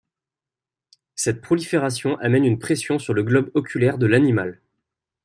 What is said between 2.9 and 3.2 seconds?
sur